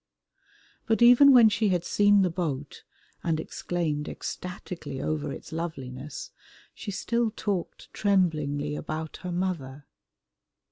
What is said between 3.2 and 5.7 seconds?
and exclaimed ecstatically over its